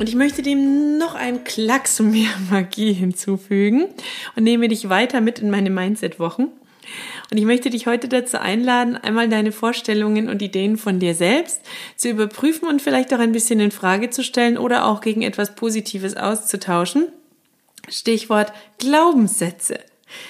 [0.00, 3.84] Und ich möchte dem noch einen Klacks mehr Magie hinzufügen
[4.34, 6.44] und nehme dich weiter mit in meine Mindset-Wochen.
[7.30, 11.60] Und ich möchte dich heute dazu einladen, einmal deine Vorstellungen und Ideen von dir selbst
[11.96, 15.54] zu überprüfen und vielleicht auch ein bisschen in Frage zu stellen oder auch gegen etwas
[15.54, 17.08] Positives auszutauschen.
[17.86, 19.80] Stichwort Glaubenssätze.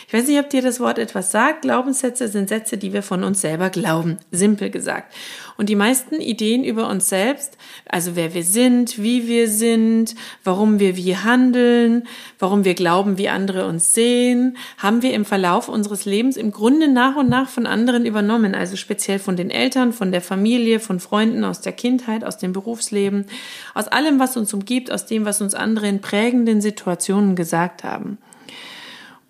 [0.07, 1.63] Ich weiß nicht, ob dir das Wort etwas sagt.
[1.63, 5.15] Glaubenssätze sind Sätze, die wir von uns selber glauben, simpel gesagt.
[5.57, 10.81] Und die meisten Ideen über uns selbst, also wer wir sind, wie wir sind, warum
[10.81, 16.07] wir wie handeln, warum wir glauben, wie andere uns sehen, haben wir im Verlauf unseres
[16.07, 20.13] Lebens im Grunde nach und nach von anderen übernommen, also speziell von den Eltern, von
[20.13, 23.27] der Familie, von Freunden aus der Kindheit, aus dem Berufsleben,
[23.75, 28.19] aus allem, was uns umgibt, aus dem, was uns andere in prägenden Situationen gesagt haben.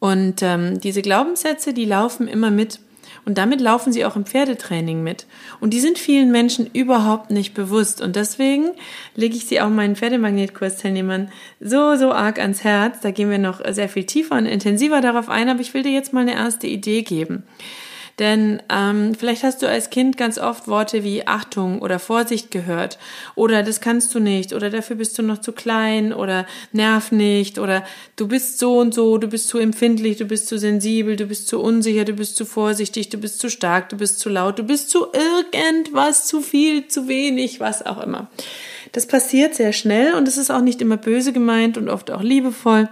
[0.01, 2.81] Und ähm, diese Glaubenssätze, die laufen immer mit.
[3.27, 5.27] Und damit laufen sie auch im Pferdetraining mit.
[5.61, 8.01] Und die sind vielen Menschen überhaupt nicht bewusst.
[8.01, 8.71] Und deswegen
[9.15, 13.01] lege ich sie auch meinen Pferdemagnetkursteilnehmern so, so arg ans Herz.
[13.01, 15.51] Da gehen wir noch sehr viel tiefer und intensiver darauf ein.
[15.51, 17.45] Aber ich will dir jetzt mal eine erste Idee geben.
[18.21, 22.99] Denn ähm, vielleicht hast du als Kind ganz oft Worte wie Achtung oder Vorsicht gehört
[23.35, 27.59] oder das kannst du nicht oder dafür bist du noch zu klein oder nerv nicht
[27.59, 27.83] oder
[28.17, 31.49] du bist so und so, du bist zu empfindlich, du bist zu sensibel, du bist
[31.49, 34.65] zu unsicher, du bist zu vorsichtig, du bist zu stark, du bist zu laut, du
[34.65, 38.31] bist zu irgendwas, zu viel, zu wenig, was auch immer.
[38.93, 42.23] Das passiert sehr schnell und es ist auch nicht immer böse gemeint und oft auch
[42.23, 42.87] liebevoll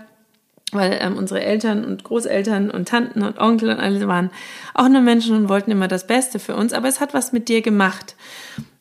[0.73, 4.31] weil ähm, unsere Eltern und Großeltern und Tanten und Onkel und alle waren
[4.75, 7.49] auch nur Menschen und wollten immer das Beste für uns, aber es hat was mit
[7.49, 8.15] dir gemacht.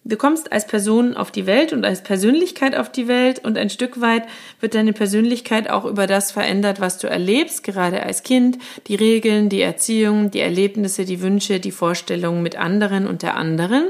[0.08, 3.70] Du kommst als Person auf die Welt und als Persönlichkeit auf die Welt und ein
[3.70, 4.24] Stück weit
[4.62, 8.58] wird deine Persönlichkeit auch über das verändert, was du erlebst, gerade als Kind,
[8.88, 13.90] die Regeln, die Erziehung, die Erlebnisse, die Wünsche, die Vorstellungen mit anderen und der anderen.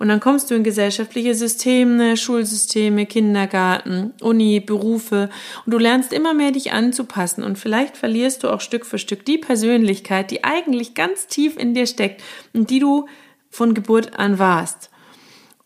[0.00, 5.28] Und dann kommst du in gesellschaftliche Systeme, Schulsysteme, Kindergarten, Uni, Berufe.
[5.66, 7.44] Und du lernst immer mehr dich anzupassen.
[7.44, 11.74] Und vielleicht verlierst du auch Stück für Stück die Persönlichkeit, die eigentlich ganz tief in
[11.74, 12.22] dir steckt
[12.54, 13.08] und die du
[13.50, 14.88] von Geburt an warst.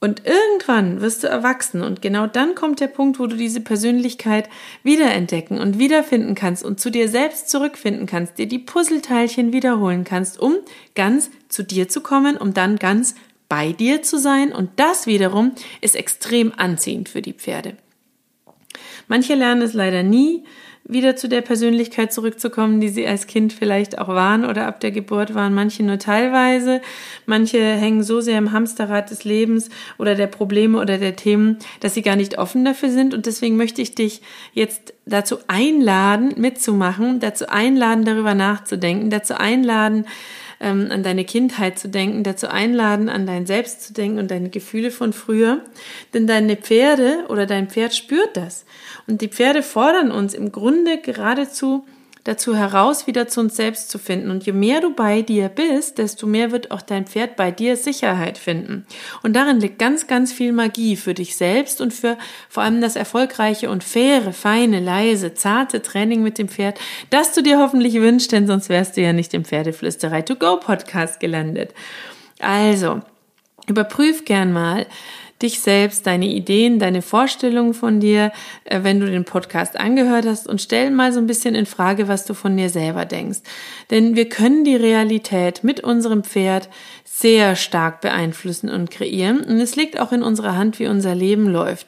[0.01, 1.85] Und irgendwann wirst du erwachsen.
[1.85, 4.51] Und genau dann kommt der Punkt, wo du diese Persönlichkeit
[4.83, 10.41] wiederentdecken und wiederfinden kannst und zu dir selbst zurückfinden kannst, dir die Puzzleteilchen wiederholen kannst,
[10.41, 10.57] um
[10.97, 13.15] ganz zu dir zu kommen, um dann ganz
[13.49, 17.77] bei dir zu sein und das wiederum ist extrem anziehend für die Pferde.
[19.07, 20.45] Manche lernen es leider nie,
[20.87, 24.91] wieder zu der Persönlichkeit zurückzukommen, die sie als Kind vielleicht auch waren oder ab der
[24.91, 25.55] Geburt waren.
[25.55, 26.83] Manche nur teilweise.
[27.25, 31.95] Manche hängen so sehr im Hamsterrad des Lebens oder der Probleme oder der Themen, dass
[31.95, 33.15] sie gar nicht offen dafür sind.
[33.15, 34.21] Und deswegen möchte ich dich
[34.53, 40.05] jetzt dazu einladen, mitzumachen, dazu einladen, darüber nachzudenken, dazu einladen,
[40.65, 44.49] ähm, an deine Kindheit zu denken, dazu einladen, an dein Selbst zu denken und deine
[44.49, 45.61] Gefühle von früher.
[46.15, 48.65] Denn deine Pferde oder dein Pferd spürt das.
[49.07, 51.85] Und die Pferde fordern uns im Grunde geradezu
[52.25, 54.31] dazu heraus, wieder zu uns selbst zu finden.
[54.31, 57.77] Und je mehr du bei dir bist, desto mehr wird auch dein Pferd bei dir
[57.77, 58.87] Sicherheit finden.
[59.23, 62.17] Und darin liegt ganz, ganz viel Magie für dich selbst und für
[62.49, 66.79] vor allem das erfolgreiche und faire, feine, leise, zarte Training mit dem Pferd,
[67.11, 70.59] das du dir hoffentlich wünschst, denn sonst wärst du ja nicht im Pferdeflüsterei to go
[70.59, 71.75] Podcast gelandet.
[72.41, 73.01] Also,
[73.67, 74.87] überprüf gern mal,
[75.43, 78.33] dich selbst, deine Ideen, deine Vorstellungen von dir,
[78.65, 82.09] äh, wenn du den Podcast angehört hast und stell mal so ein bisschen in Frage,
[82.09, 83.41] was du von dir selber denkst.
[83.91, 86.69] Denn wir können die Realität mit unserem Pferd
[87.05, 91.49] sehr stark beeinflussen und kreieren und es liegt auch in unserer Hand, wie unser Leben
[91.49, 91.87] läuft.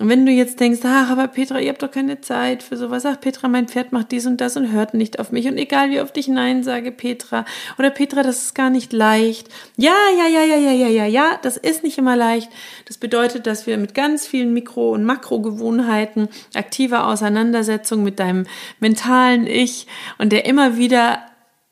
[0.00, 3.06] Und wenn du jetzt denkst, ach, aber Petra, ihr habt doch keine Zeit für sowas.
[3.06, 5.46] Ach, Petra, mein Pferd macht dies und das und hört nicht auf mich.
[5.46, 7.44] Und egal wie oft ich Nein sage, Petra.
[7.78, 9.48] Oder Petra, das ist gar nicht leicht.
[9.76, 12.50] Ja, ja, ja, ja, ja, ja, ja, ja, das ist nicht immer leicht.
[12.86, 18.46] Das bedeutet, dass wir mit ganz vielen Mikro- und Makrogewohnheiten, aktiver Auseinandersetzung mit deinem
[18.80, 19.86] mentalen Ich
[20.18, 21.22] und der immer wieder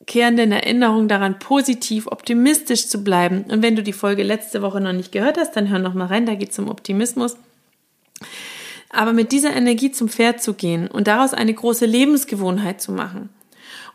[0.06, 3.44] kehrenden Erinnerung daran, positiv, optimistisch zu bleiben.
[3.48, 6.06] Und wenn du die Folge letzte Woche noch nicht gehört hast, dann hör noch mal
[6.06, 7.36] rein, da geht es um Optimismus.
[8.90, 13.30] Aber mit dieser Energie zum Pferd zu gehen und daraus eine große Lebensgewohnheit zu machen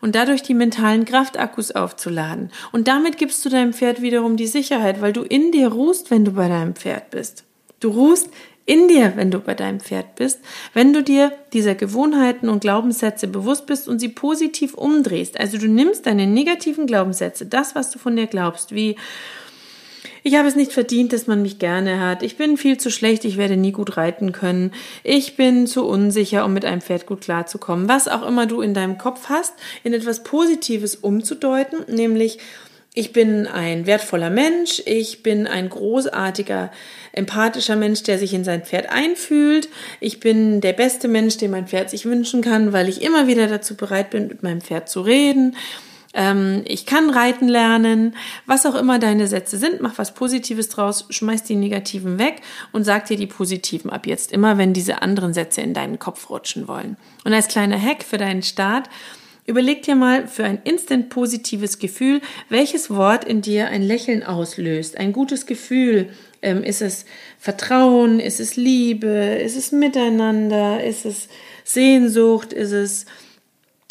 [0.00, 2.50] und dadurch die mentalen Kraftakkus aufzuladen.
[2.72, 6.24] Und damit gibst du deinem Pferd wiederum die Sicherheit, weil du in dir ruhst, wenn
[6.24, 7.44] du bei deinem Pferd bist.
[7.80, 8.30] Du ruhst
[8.66, 10.40] in dir, wenn du bei deinem Pferd bist,
[10.74, 15.40] wenn du dir dieser Gewohnheiten und Glaubenssätze bewusst bist und sie positiv umdrehst.
[15.40, 18.96] Also du nimmst deine negativen Glaubenssätze, das, was du von dir glaubst, wie
[20.28, 22.22] ich habe es nicht verdient, dass man mich gerne hat.
[22.22, 24.72] Ich bin viel zu schlecht, ich werde nie gut reiten können.
[25.02, 27.88] Ich bin zu unsicher, um mit einem Pferd gut klarzukommen.
[27.88, 29.54] Was auch immer du in deinem Kopf hast,
[29.84, 32.38] in etwas Positives umzudeuten, nämlich
[32.92, 36.72] ich bin ein wertvoller Mensch, ich bin ein großartiger,
[37.12, 39.70] empathischer Mensch, der sich in sein Pferd einfühlt.
[39.98, 43.46] Ich bin der beste Mensch, den mein Pferd sich wünschen kann, weil ich immer wieder
[43.46, 45.56] dazu bereit bin, mit meinem Pferd zu reden.
[46.18, 48.16] Ähm, ich kann reiten lernen.
[48.44, 52.42] Was auch immer deine Sätze sind, mach was Positives draus, schmeiß die negativen weg
[52.72, 56.28] und sag dir die positiven ab jetzt immer, wenn diese anderen Sätze in deinen Kopf
[56.28, 56.96] rutschen wollen.
[57.24, 58.90] Und als kleiner Hack für deinen Start,
[59.46, 64.98] Überleg dir mal für ein instant positives Gefühl, welches Wort in dir ein Lächeln auslöst.
[64.98, 66.10] Ein gutes Gefühl.
[66.42, 67.06] Ähm, ist es
[67.38, 68.20] Vertrauen?
[68.20, 69.08] Ist es Liebe?
[69.08, 70.84] Ist es Miteinander?
[70.84, 71.28] Ist es
[71.64, 72.52] Sehnsucht?
[72.52, 73.06] Ist es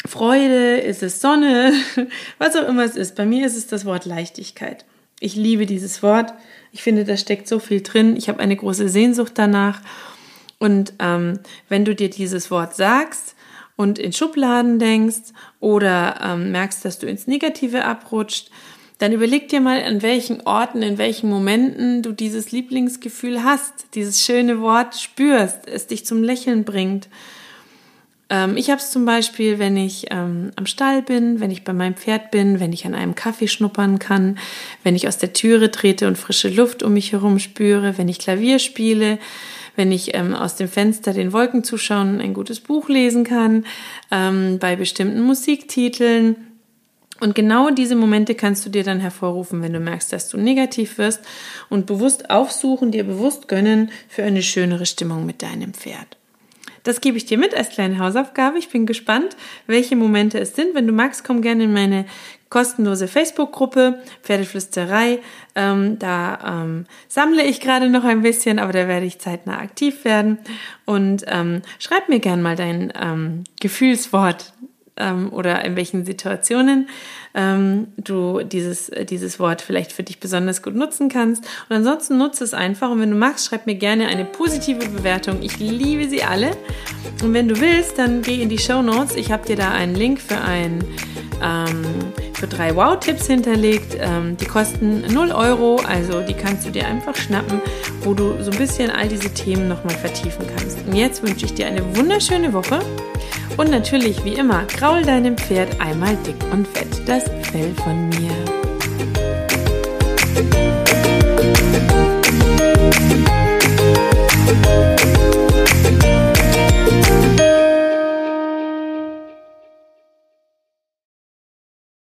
[0.08, 0.78] Freude?
[0.78, 1.72] Ist es Sonne?
[2.38, 3.14] Was auch immer es ist.
[3.14, 4.84] Bei mir ist es das Wort Leichtigkeit.
[5.20, 6.32] Ich liebe dieses Wort.
[6.72, 8.16] Ich finde, da steckt so viel drin.
[8.16, 9.80] Ich habe eine große Sehnsucht danach.
[10.58, 13.34] Und ähm, wenn du dir dieses Wort sagst,
[13.78, 18.50] und in Schubladen denkst oder ähm, merkst, dass du ins Negative abrutscht,
[18.98, 24.24] dann überleg dir mal, an welchen Orten, in welchen Momenten du dieses Lieblingsgefühl hast, dieses
[24.24, 27.08] schöne Wort spürst, es dich zum Lächeln bringt.
[28.30, 31.72] Ähm, ich habe es zum Beispiel, wenn ich ähm, am Stall bin, wenn ich bei
[31.72, 34.38] meinem Pferd bin, wenn ich an einem Kaffee schnuppern kann,
[34.82, 38.18] wenn ich aus der Türe trete und frische Luft um mich herum spüre, wenn ich
[38.18, 39.18] Klavier spiele,
[39.76, 43.64] wenn ich ähm, aus dem Fenster den Wolken zuschauen, ein gutes Buch lesen kann,
[44.10, 46.36] ähm, bei bestimmten Musiktiteln.
[47.20, 50.98] Und genau diese Momente kannst du dir dann hervorrufen, wenn du merkst, dass du negativ
[50.98, 51.20] wirst
[51.68, 56.17] und bewusst aufsuchen, dir bewusst gönnen für eine schönere Stimmung mit deinem Pferd.
[56.88, 58.56] Das gebe ich dir mit als kleine Hausaufgabe.
[58.56, 59.36] Ich bin gespannt,
[59.66, 60.74] welche Momente es sind.
[60.74, 62.06] Wenn du magst, komm gerne in meine
[62.48, 65.18] kostenlose Facebook-Gruppe Pferdeflüsterei.
[65.54, 70.06] Ähm, da ähm, sammle ich gerade noch ein bisschen, aber da werde ich zeitnah aktiv
[70.06, 70.38] werden.
[70.86, 74.54] Und ähm, schreib mir gern mal dein ähm, Gefühlswort
[74.98, 76.88] ähm, oder in welchen Situationen
[77.34, 81.44] ähm, du dieses, äh, dieses Wort vielleicht für dich besonders gut nutzen kannst.
[81.68, 82.90] Und ansonsten nutze es einfach.
[82.90, 85.42] Und wenn du magst, schreib mir gerne eine positive Bewertung.
[85.42, 86.50] Ich liebe sie alle.
[87.22, 89.16] Und wenn du willst, dann geh in die Show Notes.
[89.16, 90.84] Ich habe dir da einen Link für ein
[91.42, 91.82] ähm,
[92.38, 93.96] für drei Wow-Tipps hinterlegt.
[94.00, 97.60] Ähm, die kosten 0 Euro, also die kannst du dir einfach schnappen,
[98.02, 100.78] wo du so ein bisschen all diese Themen nochmal vertiefen kannst.
[100.86, 102.80] Und jetzt wünsche ich dir eine wunderschöne Woche
[103.56, 108.30] und natürlich, wie immer, graul deinem Pferd einmal dick und fett das Fell von mir.